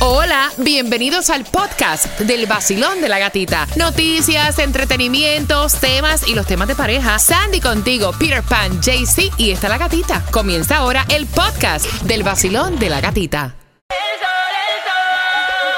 [0.00, 3.66] Hola, bienvenidos al podcast del vacilón de la gatita.
[3.74, 7.18] Noticias, entretenimientos, temas y los temas de pareja.
[7.18, 10.24] Sandy contigo, Peter Pan, JC y está la gatita.
[10.30, 13.56] Comienza ahora el podcast del vacilón de la gatita.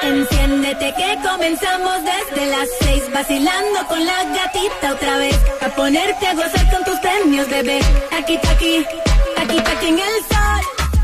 [0.03, 6.35] Enciéndete que comenzamos desde las seis vacilando con la gatita otra vez a ponerte a
[6.35, 7.81] gozar con tus premios bebé
[8.19, 8.87] aquí aquí
[9.39, 10.40] aquí aquí en el sol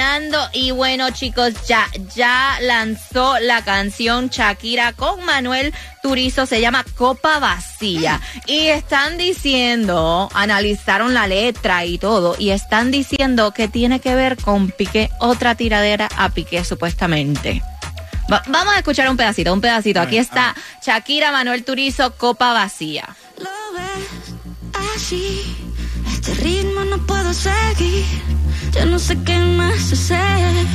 [0.53, 7.39] Y bueno, chicos, ya, ya lanzó la canción Shakira con Manuel Turizo, se llama Copa
[7.39, 8.19] Vacía.
[8.45, 14.35] Y están diciendo, analizaron la letra y todo, y están diciendo que tiene que ver
[14.37, 17.61] con Piqué, otra tiradera a Piqué supuestamente.
[18.31, 20.01] Va- vamos a escuchar un pedacito, un pedacito.
[20.01, 23.15] Aquí está Shakira, Manuel Turizo, Copa Vacía.
[26.27, 28.03] Este ritmo no puedo seguir.
[28.71, 30.65] Ya no sé qué más hacer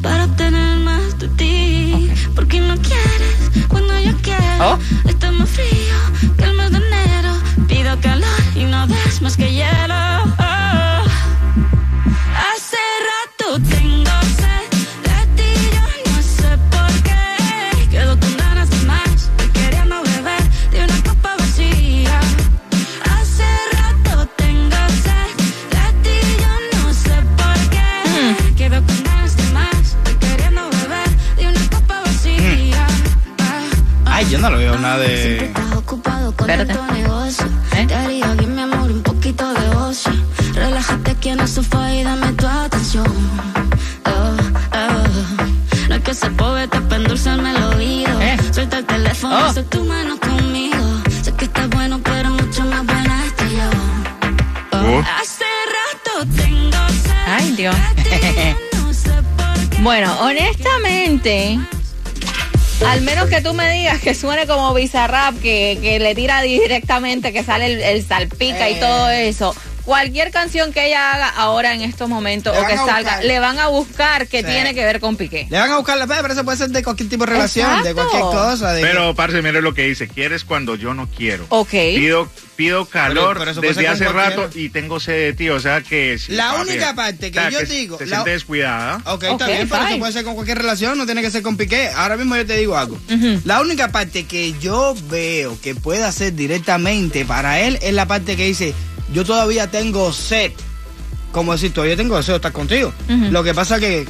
[0.00, 2.10] para obtener más de ti.
[2.34, 4.40] Porque no quieres cuando yo quiero.
[4.60, 4.78] Oh.
[5.06, 5.98] está más frío
[6.38, 7.34] que el mes de enero.
[7.68, 10.07] Pido calor y no ves más que hielo
[59.88, 61.58] Bueno, honestamente,
[62.86, 67.32] al menos que tú me digas que suene como Bizarrap, que, que le tira directamente,
[67.32, 69.56] que sale el, el salpica y todo eso.
[69.88, 73.24] Cualquier canción que ella haga ahora en estos momentos Le o que salga, buscar.
[73.24, 74.44] le van a buscar que Sí.
[74.44, 75.46] tiene que ver con Piqué.
[75.48, 77.82] Le van a buscar la fe, pero eso puede ser de cualquier tipo de relación,
[77.82, 78.74] de cualquier cosa.
[78.74, 80.06] De Pero, parce, mire lo que dice.
[80.06, 81.46] Quieres cuando yo no quiero.
[81.48, 81.70] Ok.
[81.70, 85.48] Pido, pido calor Pero- desde ser hace rato y tengo sed de ti.
[85.48, 86.18] O sea que...
[86.18, 88.96] sí, La papi, única parte que o sea, yo digo, Se la- siente descuidada.
[89.06, 91.40] Ok, Ok, está bien, pero eso puede ser con cualquier relación, no tiene que ser
[91.40, 91.88] con Piqué.
[91.96, 92.98] Ahora mismo yo te digo algo.
[93.46, 98.36] La única parte que yo veo que puede hacer directamente para él es la parte
[98.36, 98.74] que dice,
[99.12, 100.52] yo todavía tengo sed.
[101.32, 102.92] Como decir, todavía tengo deseo de estar contigo.
[103.08, 104.06] Lo que pasa que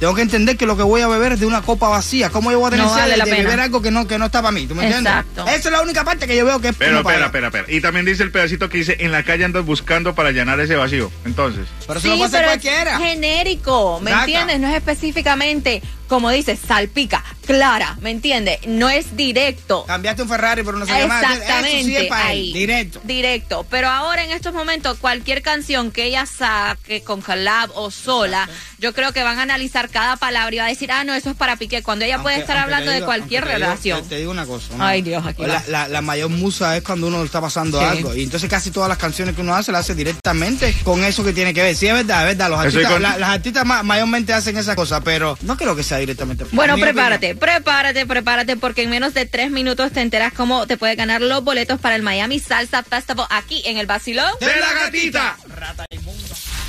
[0.00, 2.30] tengo que entender que lo que voy a beber es de una copa vacía.
[2.30, 4.26] ¿Cómo yo voy a tener No sed vale de, beber algo que no, que no
[4.26, 4.66] está para mí?
[4.66, 5.12] ¿Tú me entiendes?
[5.12, 5.42] Exacto.
[5.46, 7.66] Esa es la única parte que yo veo que es Pero, espera, espera, espera.
[7.68, 10.74] Y también dice el pedacito que dice, en la calle andas buscando para llenar ese
[10.74, 11.12] vacío.
[11.26, 11.66] Entonces...
[11.86, 12.94] Pero eso lo puede hacer cualquiera.
[12.94, 14.58] es genérico, ¿me entiendes?
[14.58, 18.58] No es específicamente, como dices, salpica, clara, ¿me entiendes?
[18.66, 19.84] No es directo.
[19.86, 21.20] Cambiaste un Ferrari por una se llama.
[21.20, 22.52] Eso Exactamente, sí es para él, ahí.
[22.52, 23.00] directo.
[23.04, 23.66] Directo.
[23.68, 28.92] Pero ahora en estos momentos, cualquier canción que ella saque con collab o sola, yo
[28.94, 31.36] creo que van a analizar cada palabra y va a decir, ah, no, eso es
[31.36, 31.82] para Piqué.
[31.82, 34.02] Cuando ella puede estar hablando de cualquier aunque te digo- relación.
[34.04, 34.76] te, te digo una cosa.
[34.76, 34.84] ¿no?
[34.84, 35.62] Ay, Dios, aquí la, va.
[35.68, 37.84] la, la mayor musa es cuando uno está pasando Sí.
[37.84, 38.14] algo.
[38.14, 41.32] Y entonces casi todas las canciones que uno hace las hace directamente con eso que
[41.32, 41.74] tiene que ver.
[41.74, 42.50] Sí, es verdad, es verdad.
[42.50, 45.82] Los artistas, con- la- las artistas ma- mayormente hacen esas cosas, pero no creo que
[45.82, 46.44] sea directamente.
[46.52, 50.96] Bueno, prepárate, prepárate, prepárate, porque en menos de tres minutos te enteras cómo te puedes
[50.96, 54.30] ganar los boletos para el Miami Salsa Festival aquí en el Basilón.
[54.38, 55.36] ¡De la gatita!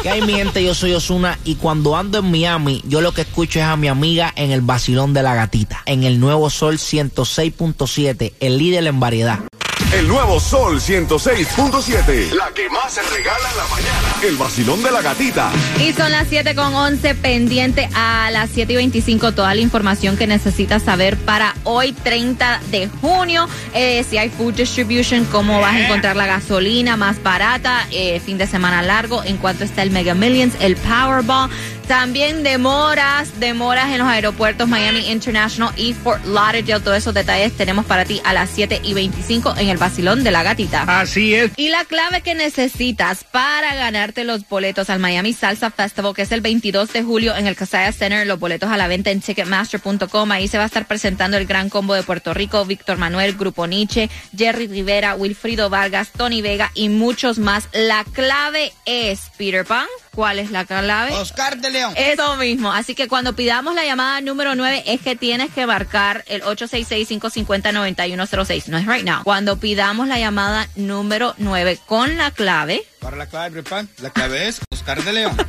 [0.02, 3.22] Que hay mi gente, yo soy Osuna y cuando ando en Miami, yo lo que
[3.22, 6.79] escucho es a mi amiga en el vacilón de la gatita, en el nuevo Sol
[6.79, 9.51] 106.7, el líder en variedad.
[9.93, 12.32] El nuevo Sol 106.7.
[12.32, 14.16] La que más se regala en la mañana.
[14.23, 15.52] El vacilón de la gatita.
[15.82, 20.16] Y son las 7 con 11 pendiente a las 7 y 25 toda la información
[20.16, 23.49] que necesitas saber para hoy 30 de junio.
[23.73, 28.37] Eh, si hay food distribution, cómo vas a encontrar la gasolina más barata, eh, fin
[28.37, 31.49] de semana largo, en cuanto está el Mega Millions, el Powerball.
[31.91, 36.79] También demoras, demoras en los aeropuertos Miami International y Fort Lauderdale.
[36.79, 40.32] Todos esos detalles tenemos para ti a las 7 y 25 en el Basilón de
[40.32, 40.84] la Gatita.
[41.02, 41.52] Así es.
[41.58, 46.32] Y la clave que necesitas para ganarte los boletos al Miami Salsa Festival, que es
[46.32, 50.32] el 22 de julio en el Casaya Center, los boletos a la venta en ticketmaster.com.
[50.32, 53.67] Ahí se va a estar presentando el gran combo de Puerto Rico, Víctor Manuel, Grupo
[53.67, 57.67] Nietzsche, Jerry Rivera, Wilfrido Vargas, Tony Vega y muchos más.
[57.73, 61.13] La clave es, Peter Pan, ¿cuál es la clave?
[61.13, 61.93] Oscar de León.
[61.96, 62.72] Eso mismo.
[62.72, 68.67] Así que cuando pidamos la llamada número 9 es que tienes que marcar el 866-550-9106.
[68.67, 69.23] No es right now.
[69.23, 72.84] Cuando pidamos la llamada número 9 con la clave.
[72.99, 75.35] Para la clave, Prepan, la clave es Oscar de León.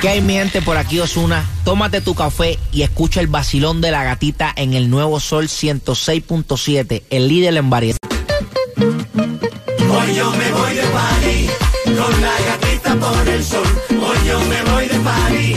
[0.00, 1.44] ¿Qué hay mi gente por aquí Osuna?
[1.64, 7.02] Tómate tu café y escucha el vacilón de la gatita en el nuevo Sol 106.7,
[7.10, 7.98] el líder en variedad.
[8.78, 11.67] Hoy yo me voy de party
[11.98, 13.70] con la gatita por el sol.
[13.90, 15.56] Hoy yo me voy de party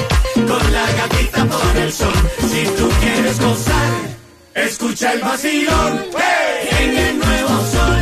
[0.49, 2.17] con la gatita por el sol.
[2.51, 3.91] Si tú quieres gozar,
[4.55, 5.91] escucha el vacilón.
[6.79, 8.01] En el nuevo sol,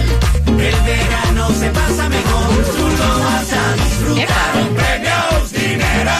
[0.69, 2.49] el verano se pasa mejor.
[2.77, 4.51] Tú lo vas a disfrutar.
[4.55, 6.19] Con premios, dinero.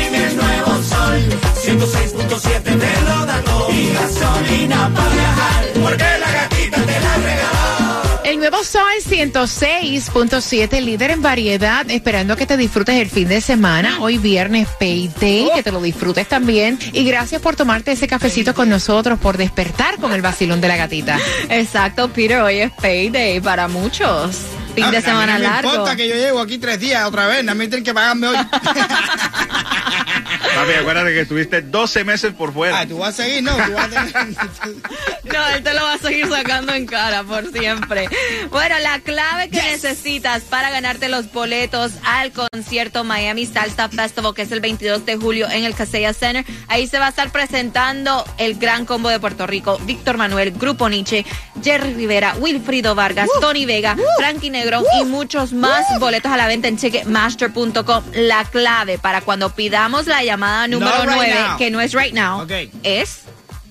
[0.00, 1.18] En el nuevo sol,
[1.64, 3.70] 106.7 te lo da todo.
[3.70, 5.64] Y gasolina para viajar.
[5.82, 6.55] Porque la gatita.
[8.26, 13.98] El nuevo Sol 106.7, líder en variedad, esperando que te disfrutes el fin de semana.
[14.00, 16.76] Hoy viernes Payday, que te lo disfrutes también.
[16.92, 20.76] Y gracias por tomarte ese cafecito con nosotros, por despertar con el vacilón de la
[20.76, 21.20] gatita.
[21.48, 22.40] Exacto, Peter.
[22.40, 24.38] Hoy es payday para muchos.
[24.74, 25.70] Fin A- de a mí semana no largo.
[25.70, 28.36] importa que yo llevo aquí tres días otra vez, a mí tienen que pagarme hoy.
[30.56, 32.80] Papi, acuérdate que estuviste 12 meses por fuera.
[32.80, 34.12] ah, tú vas a seguir, no, tú vas a tener...
[35.24, 38.08] No, él te lo va a seguir sacando en cara por siempre.
[38.50, 44.42] Bueno, la clave que necesitas para ganarte los boletos al concierto Miami Salsa Festival, que
[44.42, 48.24] es el 22 de julio en el Casella Center, ahí se va a estar presentando
[48.38, 51.26] el gran combo de Puerto Rico, Víctor Manuel, Grupo Nietzsche,
[51.62, 56.68] Jerry Rivera, Wilfrido Vargas, Tony Vega, Frankie Negrón y muchos más boletos a la venta
[56.68, 58.04] en Ticketmaster.com.
[58.14, 61.58] La clave para cuando pidamos la llamada número right 9, now.
[61.58, 62.52] que no es right now, Ok.
[62.82, 63.22] es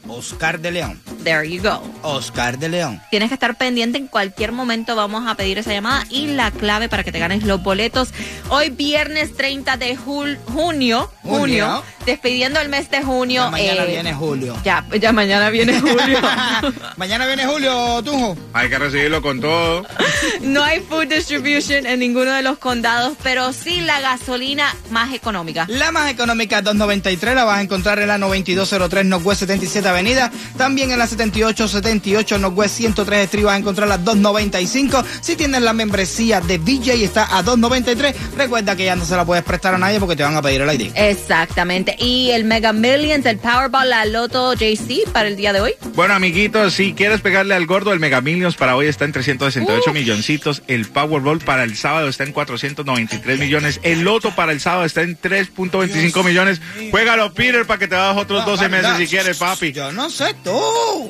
[0.08, 1.02] Oscar de León.
[1.26, 1.82] There you go.
[2.04, 3.02] Oscar de León.
[3.10, 4.96] Tienes que estar pendiente en cualquier momento.
[4.96, 8.10] Vamos a pedir esa llamada y la clave para que te ganes los boletos.
[8.50, 11.84] Hoy viernes 30 de jul- junio, junio, Junio.
[12.06, 13.42] despidiendo el mes de junio.
[13.46, 14.56] Ya mañana eh, viene Julio.
[14.64, 16.20] Ya, ya mañana viene julio.
[16.98, 18.38] mañana viene Julio, Tunjo.
[18.54, 19.84] Hay que recibirlo con todo.
[20.42, 25.66] no hay food distribution en ninguno de los condados, pero sí la gasolina más económica.
[25.70, 30.32] La más económica 293 la vas a encontrar en la 9203 Northwest 77 Avenida.
[30.58, 35.04] También en la 7878 Northwest 103 Street vas a encontrar la 295.
[35.22, 38.16] Si tienes la membresía de VJ está a 293.
[38.38, 40.62] Recuerda que ya no se la puedes prestar a nadie porque te van a pedir
[40.62, 40.92] el ID.
[40.96, 41.96] Exactamente.
[42.00, 45.74] Y el Mega Millions, el Powerball, la Loto JC para el día de hoy.
[45.94, 49.94] Bueno, amiguitos, si quieres pegarle al gordo, el Mega Millions para hoy está en 368
[49.94, 50.64] milloncitos.
[50.68, 53.80] El Powerball para el sábado está en 493 millones.
[53.84, 56.62] El Loto para el sábado está en 3.25 millones.
[56.92, 59.72] Juégalo, Peter, para que te das otros 12 meses si quieres, papi.
[59.72, 61.05] Yo no sé tú.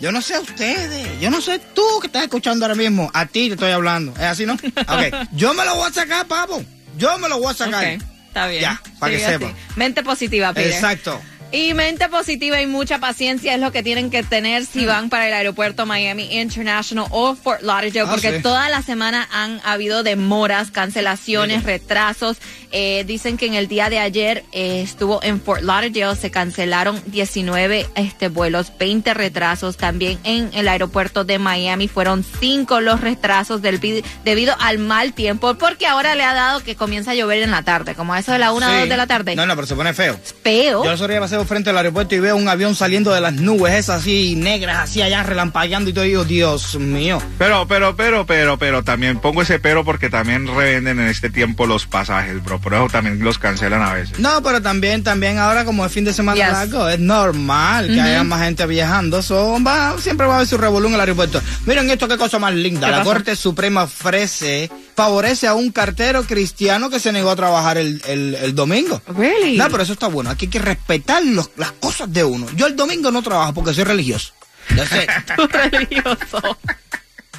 [0.00, 1.20] Yo no sé a ustedes.
[1.20, 3.10] Yo no sé tú que estás escuchando ahora mismo.
[3.14, 4.12] A ti te estoy hablando.
[4.12, 4.54] ¿Es así, no?
[4.88, 5.28] Ok.
[5.32, 6.62] Yo me lo voy a sacar, papo.
[6.96, 7.84] Yo me lo voy a sacar.
[7.84, 8.62] Ok, está bien.
[8.62, 9.54] Ya, para que sepan.
[9.76, 10.72] Mente positiva, Peter.
[10.72, 11.20] Exacto.
[11.56, 15.26] Y mente positiva y mucha paciencia es lo que tienen que tener si van para
[15.28, 18.42] el aeropuerto Miami International o Fort Lauderdale, Ah, porque sí.
[18.42, 22.36] toda la semana han habido demoras, cancelaciones, retrasos.
[22.72, 27.00] Eh, dicen que en el día de ayer eh, estuvo en Fort Lauderdale, se cancelaron
[27.06, 29.78] 19 este, vuelos, 20 retrasos.
[29.78, 33.80] También en el aeropuerto de Miami fueron 5 los retrasos del,
[34.24, 37.62] debido al mal tiempo, porque ahora le ha dado que comienza a llover en la
[37.62, 38.80] tarde, como a eso de la 1 o Sí.
[38.80, 39.36] 2 de la tarde.
[39.36, 40.20] No, no, pero se pone feo.
[40.42, 40.84] Feo.
[40.84, 40.98] Yo el
[41.46, 45.02] frente al aeropuerto y veo un avión saliendo de las nubes esas así negras, así
[45.02, 46.04] allá relampagueando y todo.
[46.04, 47.20] Y digo, Dios mío.
[47.38, 51.66] Pero, pero, pero, pero, pero, también pongo ese pero porque también revenden en este tiempo
[51.66, 52.58] los pasajes, bro.
[52.60, 54.18] Por eso también los cancelan a veces.
[54.18, 56.52] No, pero también, también ahora como es fin de semana Yes.
[56.52, 59.22] largo, es normal que haya más gente viajando.
[59.22, 61.40] So, va, siempre va a haber su revolú en el aeropuerto.
[61.64, 62.86] Miren esto, qué cosa más linda.
[62.88, 63.02] ¿Qué La?
[63.04, 68.34] Corte Suprema ofrece, favorece a un cartero cristiano que se negó a trabajar el, el,
[68.34, 69.00] el domingo.
[69.08, 69.56] Really?
[69.58, 70.30] No, pero eso está bueno.
[70.30, 72.46] Aquí hay que respetar los- las cosas de uno.
[72.56, 74.32] Yo el domingo no trabajo porque soy religioso.
[74.74, 75.50] That's it.
[75.52, 76.58] religioso.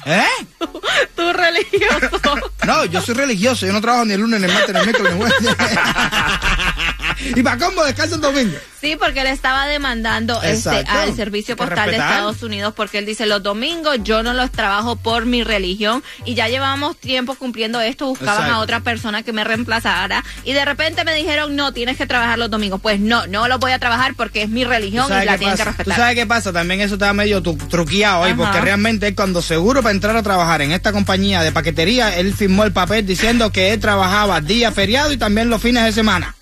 [0.06, 0.24] ¿Eh?
[1.16, 2.34] Tú religioso.
[2.66, 4.84] No, yo soy religioso, yo no trabajo ni el lunes, ni el martes, ni el
[4.86, 5.78] miércoles, ni el jueves.
[7.36, 8.58] y para cómo descanso el domingo.
[8.80, 12.10] Sí, porque él estaba demandando este, al Servicio Postal de respetar.
[12.12, 16.34] Estados Unidos porque él dice, los domingos yo no los trabajo por mi religión y
[16.34, 18.54] ya llevábamos tiempo cumpliendo esto, buscaban Exacto.
[18.54, 22.38] a otra persona que me reemplazara y de repente me dijeron, no, tienes que trabajar
[22.38, 22.80] los domingos.
[22.82, 25.56] Pues no, no los voy a trabajar porque es mi religión ¿Tú y la tienen
[25.56, 25.64] que pasa?
[25.64, 25.96] ¿Tú respetar.
[25.98, 26.52] sabes qué pasa?
[26.52, 30.22] También eso estaba medio tu- truqueado hoy, porque realmente él cuando seguro para entrar a
[30.22, 34.70] trabajar en esta compañía de paquetería, él firmó el papel diciendo que él trabajaba día
[34.70, 36.36] feriado y también los fines de semana.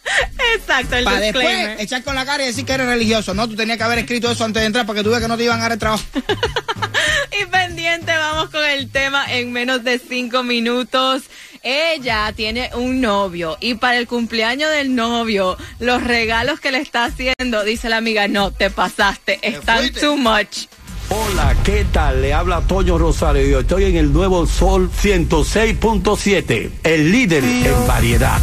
[0.57, 3.35] Exacto, el Para después echar con la cara y decir que eres religioso.
[3.35, 5.29] No, tú tenías que haber escrito eso antes de entrar para que tú veas que
[5.29, 6.03] no te iban a dar el trabajo.
[7.41, 11.23] Y pendiente, vamos con el tema en menos de cinco minutos.
[11.62, 17.05] Ella tiene un novio y para el cumpleaños del novio, los regalos que le está
[17.05, 20.67] haciendo, dice la amiga, no, te pasaste, están too much.
[21.08, 22.20] Hola, ¿qué tal?
[22.20, 28.40] Le habla Toño Rosario yo estoy en el nuevo Sol 106.7, el líder en variedad.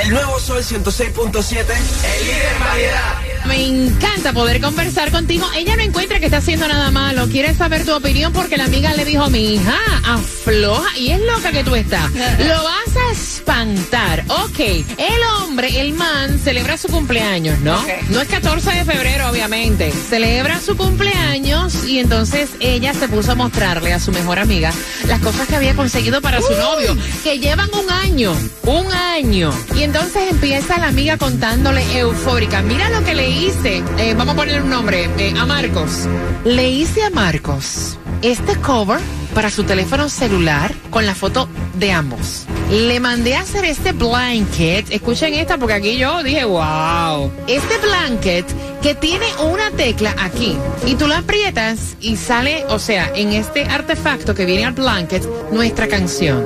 [0.00, 3.25] El nuevo Sol 106.7, el líder en variedad.
[3.46, 5.46] Me encanta poder conversar contigo.
[5.54, 7.28] Ella no encuentra que está haciendo nada malo.
[7.28, 10.96] Quiere saber tu opinión porque la amiga le dijo, mi hija, afloja.
[10.98, 12.10] Y es loca que tú estás.
[12.38, 14.24] Lo vas a espantar.
[14.28, 14.58] Ok.
[14.58, 17.80] El hombre, el man, celebra su cumpleaños, ¿no?
[18.10, 19.92] No es 14 de febrero, obviamente.
[19.92, 24.70] Celebra su cumpleaños y entonces ella se puso a mostrarle a su mejor amiga
[25.06, 29.50] las cosas que había conseguido para su novio, que llevan un año, un año.
[29.74, 34.36] Y entonces empieza la amiga contándole eufórica, mira lo que le hice, Eh, vamos a
[34.36, 36.06] ponerle un nombre, eh, a Marcos.
[36.44, 39.00] Le hice a Marcos este cover
[39.34, 41.48] para su teléfono celular con la foto
[41.78, 42.46] de ambos.
[42.70, 44.90] Le mandé a hacer este blanket.
[44.90, 47.30] Escuchen esta porque aquí yo dije, wow.
[47.46, 48.44] Este blanket
[48.82, 53.64] que tiene una tecla aquí y tú la aprietas y sale, o sea, en este
[53.64, 56.44] artefacto que viene al blanket, nuestra canción.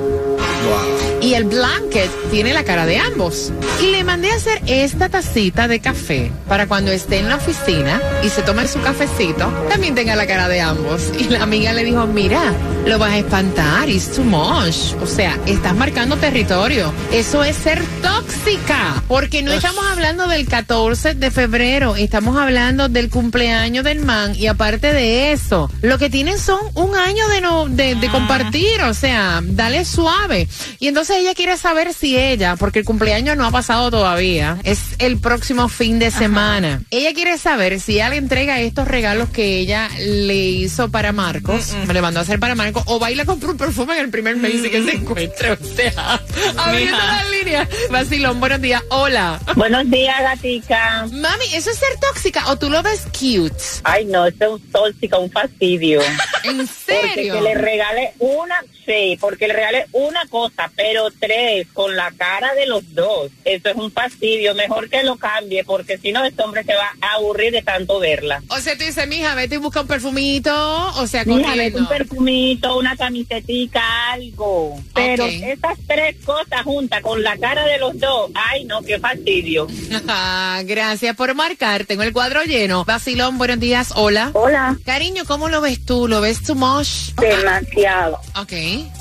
[1.21, 3.51] Y el blanket tiene la cara de ambos.
[3.81, 8.01] Y le mandé a hacer esta tacita de café para cuando esté en la oficina
[8.23, 11.11] y se tome su cafecito, también tenga la cara de ambos.
[11.19, 12.53] Y la amiga le dijo, mira,
[12.85, 14.95] lo vas a espantar, it's too much.
[15.01, 16.91] O sea, estás marcando territorio.
[17.11, 19.03] Eso es ser tóxica.
[19.07, 24.35] Porque no estamos hablando del 14 de febrero, estamos hablando del cumpleaños del man.
[24.35, 28.81] Y aparte de eso, lo que tienen son un año de, no, de, de compartir.
[28.83, 30.47] O sea, dale suave.
[30.79, 34.95] Y entonces ella quiere saber si ella, porque el cumpleaños no ha pasado todavía, es
[34.99, 36.81] el próximo fin de semana.
[36.91, 41.75] Ella quiere saber si ella le entrega estos regalos que ella le hizo para Marcos,
[41.87, 44.09] me le mandó a hacer para Marcos, o va y le un perfume en el
[44.09, 45.51] primer mes y que se encuentre.
[45.51, 46.21] O sea,
[46.57, 47.67] abriendo la línea.
[47.89, 48.81] Vacilón, buenos días.
[48.89, 49.39] Hola.
[49.55, 51.05] Buenos días, gatica.
[51.11, 53.55] Mami, ¿eso es ser tóxica o tú lo ves cute?
[53.83, 56.01] Ay, no, esto es un tóxico, un fastidio.
[56.43, 56.73] ¿En Porque
[57.13, 57.33] serio?
[57.35, 58.55] que le regale una,
[58.85, 63.29] sí, porque le regale una cosa, pero tres, con la cara de los dos.
[63.45, 64.55] Eso es un fastidio.
[64.55, 67.99] Mejor que lo cambie, porque si no, este hombre se va a aburrir de tanto
[67.99, 68.41] verla.
[68.49, 70.51] O sea, tú dices, mija, vete y busca un perfumito,
[70.95, 71.79] o sea, Mira, vete corriendo.
[71.79, 74.79] un perfumito, una camisetica, algo.
[74.93, 75.31] Pero Ok.
[75.31, 79.67] esas tres cosas juntas con la cara de los dos, ay, no, qué fastidio.
[80.07, 81.85] Ah, Gracias por marcar.
[81.85, 82.85] Tengo el cuadro lleno.
[82.85, 83.91] Vacilón, buenos días.
[83.95, 84.29] Hola.
[84.33, 84.77] Hola.
[84.85, 86.07] Cariño, ¿cómo lo ves tú?
[86.07, 87.13] ¿Lo ves too much?
[87.19, 88.19] Demasiado.
[88.39, 88.53] Ok.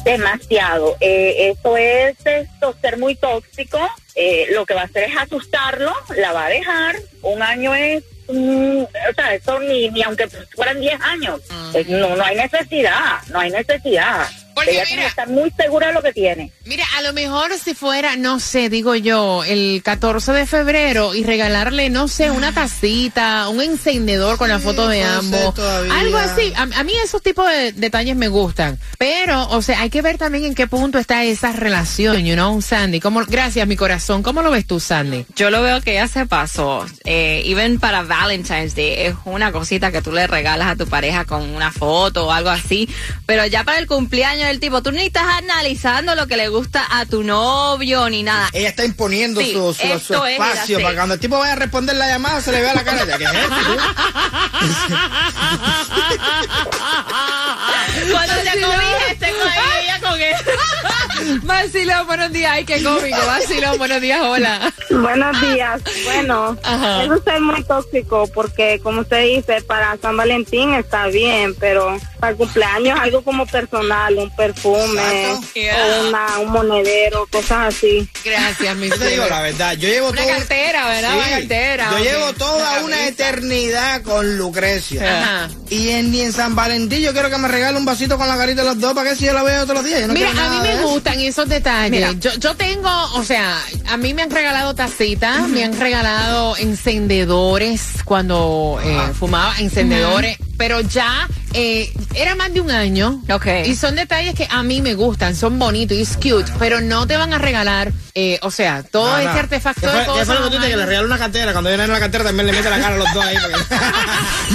[0.04, 0.96] demasiado.
[1.00, 3.78] Eh, eso es esto, ser muy tóxico.
[4.14, 6.96] Eh, lo que va a hacer es asustarlo, la va a dejar.
[7.22, 11.40] Un año es, mm, o sea, eso ni, ni aunque fueran 10 años.
[11.74, 14.26] Eh, no, no hay necesidad, no hay necesidad.
[14.54, 16.52] Porque Ella mira- estar muy segura de lo que tiene.
[16.64, 21.24] Mira, a lo mejor si fuera, no sé, digo yo, el 14 de febrero y
[21.24, 25.54] regalarle, no sé, una tacita, un encendedor con la foto de ambos,
[25.92, 26.52] algo así.
[26.56, 28.78] A, a mí esos tipos de detalles me gustan.
[28.98, 32.60] Pero, o sea, hay que ver también en qué punto está esa relación, you know,
[32.60, 33.00] Sandy.
[33.00, 34.22] ¿Cómo, gracias, mi corazón.
[34.22, 35.26] ¿Cómo lo ves tú, Sandy?
[35.36, 36.86] Yo lo veo que ya se pasó.
[37.04, 41.24] Eh, even para Valentine's Day es una cosita que tú le regalas a tu pareja
[41.24, 42.88] con una foto o algo así.
[43.26, 46.86] Pero ya para el cumpleaños del tipo, tú ni estás analizando lo que le gusta
[46.90, 48.48] a tu novio ni nada.
[48.52, 50.82] Ella está imponiendo Sí, su, su- su esto es espacio así.
[50.82, 53.04] para que cuando el tipo vaya a responder la llamada se le vea la cara
[53.04, 53.76] de que es esto, tú?
[58.10, 59.48] Cuando te cobijas, te con
[59.82, 61.40] ella con él.
[61.42, 62.50] Vacilón, buenos días.
[62.52, 63.16] Ay, qué cómico.
[63.26, 64.20] Vacilón, buenos días.
[64.22, 64.72] Hola.
[64.90, 65.80] Buenos días.
[66.04, 67.04] Bueno, Ajá.
[67.04, 72.32] eso es muy tóxico porque, como usted dice, para San Valentín está bien, pero para
[72.32, 78.08] el cumpleaños algo como personal, un perfume, o una, un monedero, cosas así.
[78.24, 81.10] Gracias, mi Yo te digo la verdad, yo llevo Una todo- cartera, ¿verdad?
[81.12, 81.16] Sí.
[81.18, 81.90] Una cartera.
[81.92, 85.20] Yo llevo toda Una eternidad con Lucrecia.
[85.22, 85.48] Ajá.
[85.68, 88.36] Y en, y en San Valentín yo quiero que me regale un vasito con la
[88.36, 89.99] carita de los dos para que si yo la veo todos los días.
[90.00, 92.18] Yo no Mira, a mí me gustan esos detalles.
[92.20, 93.56] Yo, yo tengo, o sea,
[93.88, 100.80] a mí me han regalado tacitas, me han regalado encendedores cuando eh, fumaba, encendedores, pero
[100.80, 103.22] ya eh, era más de un año.
[103.30, 103.46] Ok.
[103.66, 107.06] Y son detalles que a mí me gustan, son bonitos y es cute, pero no
[107.06, 110.20] te van a regalar, eh, o sea, todo este artefacto ¿Qué de fue, cosas.
[110.20, 110.64] ¿Qué fue lo que tú dices?
[110.64, 110.86] Que le mamá.
[110.88, 111.52] regalo una cartera.
[111.52, 113.36] Cuando viene en la cartera también le mete la cara a los dos ahí.
[113.40, 113.60] porque-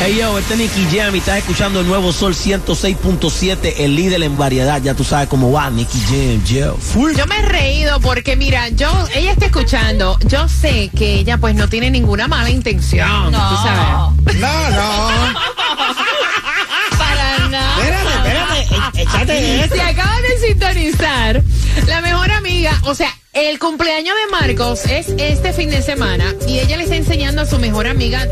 [0.00, 4.22] Hey yo, este es Nicky Jam y estás escuchando el nuevo Sol 106.7, el líder
[4.22, 4.80] en variedad.
[4.80, 6.76] Ya tú sabes cómo va, Nicky Jam, yo.
[6.76, 7.16] Fui.
[7.16, 11.56] Yo me he reído porque mira, yo, ella está escuchando, yo sé que ella pues
[11.56, 14.36] no tiene ninguna mala intención, tú sabes.
[14.36, 15.08] No, no.
[16.98, 17.76] Para nada.
[17.82, 19.02] Espérate, espérate.
[19.02, 19.74] Échate eso.
[19.74, 21.42] Si acaban de sintonizar,
[21.88, 26.58] la mejor amiga, o sea, el cumpleaños de Marcos es este fin de semana y
[26.58, 28.26] ella le está enseñando a su mejor amiga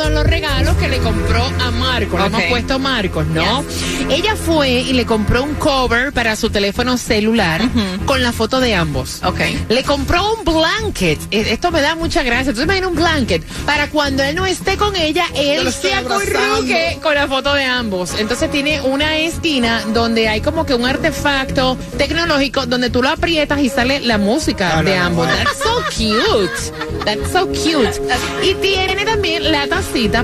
[0.00, 2.18] todos los regalos que le compró a Marcos.
[2.20, 3.62] Le hemos puesto Marcos, ¿no?
[4.08, 7.60] Ella fue y le compró un cover para su teléfono celular
[8.06, 9.20] con la foto de ambos.
[9.22, 9.40] Ok.
[9.68, 11.18] Le compró un blanket.
[11.30, 12.50] Eh, Esto me da mucha gracia.
[12.50, 17.14] Entonces imagina un blanket para cuando él no esté con ella, él se acurruque con
[17.14, 18.14] la foto de ambos.
[18.18, 23.60] Entonces tiene una esquina donde hay como que un artefacto tecnológico donde tú lo aprietas
[23.60, 25.26] y sale la música No, de no, ambos.
[25.28, 25.34] no.
[25.34, 27.04] That's so cute.
[27.04, 28.00] That's so cute.
[28.42, 29.66] Y tiene también la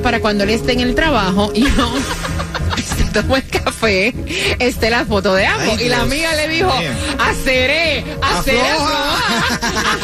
[0.02, 4.14] para cuando él esté en el trabajo y no se toma el café,
[4.60, 5.76] esté la foto de ambos.
[5.76, 6.72] Ay, y la amiga le dijo,
[7.18, 8.60] haceré, haceré,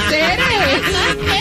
[0.08, 0.42] haceré.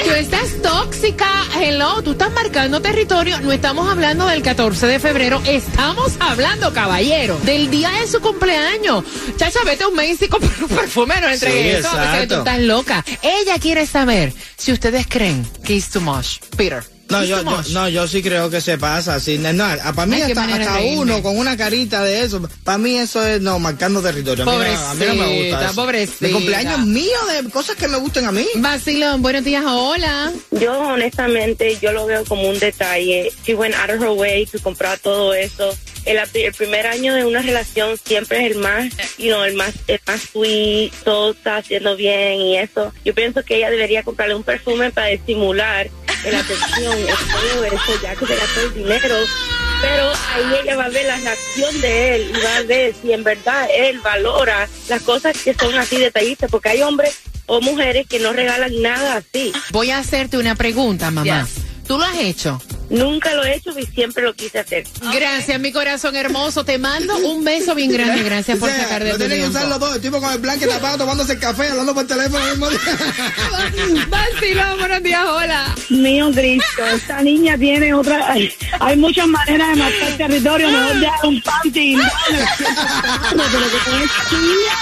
[0.05, 1.27] Tú estás tóxica,
[1.59, 3.39] hello, tú estás marcando territorio.
[3.39, 9.03] No estamos hablando del 14 de febrero, estamos hablando, caballero, del día de su cumpleaños.
[9.37, 12.59] Chacha, vete a un y compra un perfume, no entregues Sí, eso, que tú estás
[12.59, 13.03] loca.
[13.23, 16.37] Ella quiere saber si ustedes creen que es too much.
[16.55, 17.00] Peter.
[17.11, 19.19] No yo, no, yo sí creo que se pasa.
[19.19, 19.65] Sí, no, no,
[19.95, 22.41] para mí hasta, hasta de uno con una carita de eso.
[22.63, 24.49] Para mí eso es no marcando territorio.
[24.49, 25.57] A mí, no- a mí no me gusta.
[25.57, 25.75] Pobrecita, eso.
[25.75, 26.27] pobrecita.
[26.27, 28.47] Mi cumpleaños mío de cosas que me gusten a mí.
[28.55, 30.31] Vacilón, buenos días, hola.
[30.51, 33.31] Yo honestamente, yo lo veo como un detalle.
[33.45, 35.75] She went out of her way to comprar todo eso.
[36.05, 39.73] El, el primer año de una relación siempre es el más, you know, el más,
[39.87, 42.93] el más sweet, todo está haciendo bien y eso.
[43.05, 45.89] Yo pienso que ella debería comprarle un perfume para estimular
[46.29, 49.15] la atención, el todo eso, ya que se gastó el dinero.
[49.81, 53.13] Pero ahí ella va a ver la reacción de él y va a ver si
[53.13, 58.07] en verdad él valora las cosas que son así detallistas, porque hay hombres o mujeres
[58.07, 59.51] que no regalan nada así.
[59.71, 61.45] Voy a hacerte una pregunta, mamá.
[61.45, 61.63] Yes.
[61.87, 62.61] ¿Tú lo has hecho?
[62.91, 64.83] Nunca lo he hecho y siempre lo quise hacer.
[65.13, 66.65] Gracias, mi corazón hermoso.
[66.65, 68.21] Te mando un beso bien grande.
[68.25, 69.95] Gracias por O sea, sacar de lo tu tienen que usar los dos.
[69.95, 72.43] El tipo con el blanque tapado tomándose el café, hablando por teléfono.
[74.09, 75.73] Vacilón, buenos días, hola.
[75.89, 78.29] Mío Cristo, esta niña tiene otra.
[78.29, 80.69] Hay, hay muchas maneras de marcar territorio.
[80.69, 81.95] Mejor de un panty.
[81.95, 82.03] No,
[84.31, 84.75] niña.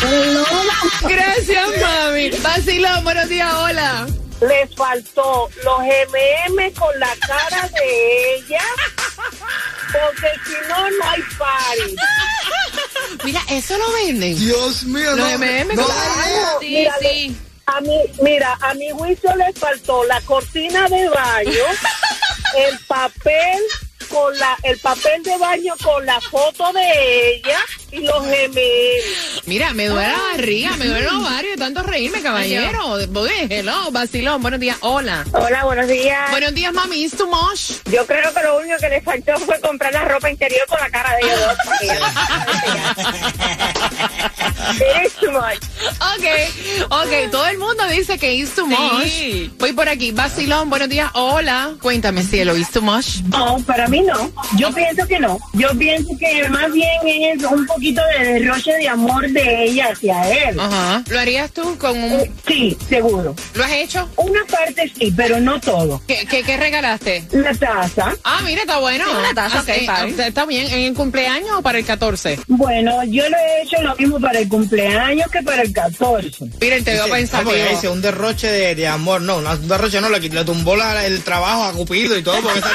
[0.00, 0.74] Perdona.
[1.02, 2.30] Gracias, mami.
[2.42, 4.06] Vacilón, buenos días, hola.
[4.48, 8.62] Les faltó los MM con la cara de ella.
[9.92, 11.96] Porque si no, no hay party.
[13.24, 14.36] Mira, eso lo venden.
[14.38, 15.34] Dios mío, Los no.
[15.34, 16.60] M&M no, con- no.
[16.60, 17.36] Sí, Mira, sí.
[17.66, 21.64] A mí, mira, a mi juicio le faltó la cortina de baño,
[22.56, 23.58] el papel
[24.14, 27.58] con la, el papel de baño con la foto de ella
[27.90, 29.42] y los gemelos.
[29.44, 32.96] Mira, me duele la barriga, me duele los ovarios de tanto reírme, caballero.
[33.08, 35.24] Voy, hello, vacilón, buenos días, hola.
[35.32, 36.30] Hola, buenos días.
[36.30, 37.02] Buenos días, mami.
[37.02, 37.72] ¿Is too much?
[37.90, 40.90] Yo creo que lo único que le faltó fue comprar la ropa interior con la
[40.90, 41.56] cara de ellos dos.
[44.74, 45.58] It is too much.
[46.00, 46.24] Ok,
[46.90, 49.50] ok, todo el mundo dice que is too much.
[49.58, 51.74] Voy por aquí, vacilón, buenos días, hola.
[51.80, 53.20] Cuéntame, cielo, is too much.
[53.28, 54.30] No, para mí no.
[54.56, 55.38] Yo pienso que no.
[55.52, 60.48] Yo pienso que más bien es un poquito de derroche de amor de ella hacia
[60.48, 60.58] él.
[60.60, 61.02] Ajá.
[61.08, 62.12] ¿Lo harías tú con un...?
[62.20, 63.34] Eh, Sí, seguro.
[63.54, 64.08] ¿Lo has hecho?
[64.16, 66.00] Una parte sí, pero no todo.
[66.06, 67.24] ¿Qué, qué, qué regalaste?
[67.32, 68.14] La taza.
[68.22, 69.04] Ah, mira, está bueno.
[69.06, 70.26] Sí, una taza, Ok, ok, fine.
[70.28, 70.66] Está bien.
[70.66, 72.38] ¿En el cumpleaños o para el 14?
[72.48, 76.44] Bueno, yo lo he hecho lo mismo para el cumpleaños que para el 14.
[76.78, 77.50] Miren, te veo pensativo.
[77.50, 80.76] porque ese, un derroche de, de amor, no, no, un derroche no, le, le tumbó
[80.76, 82.70] la- el trabajo a Cupido y todo, porque esa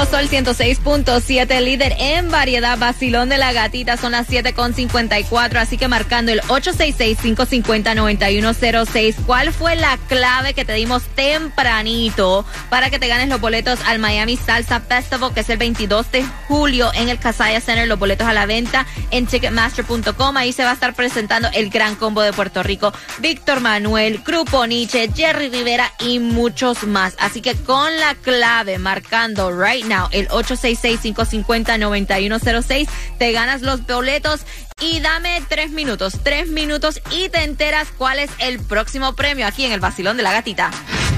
[0.00, 5.88] nuevo Sol 106.7, líder en variedad, vacilón de la gatita, son las 7.54, así que
[5.88, 9.16] marcando el 866-550-9106.
[9.26, 13.98] ¿Cuál fue la clave que te dimos tempranito para que te ganes los boletos al
[13.98, 17.88] Miami Salsa Festival, que es el 22 de julio en el Casaya Center?
[17.88, 20.36] Los boletos a la venta en ticketmaster.com.
[20.36, 24.66] Ahí se va a estar presentando el gran combo de Puerto Rico, Víctor Manuel, Grupo
[24.66, 27.14] Nietzsche, Jerry Rivera y muchos más.
[27.18, 34.42] Así que con la clave marcando right el 866-550-9106, te ganas los boletos
[34.80, 39.64] y dame tres minutos, tres minutos y te enteras cuál es el próximo premio aquí
[39.64, 40.70] en el Basilón de la Gatita.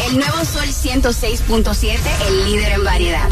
[0.08, 3.28] El nuevo Sol 106.7, el líder en variedad.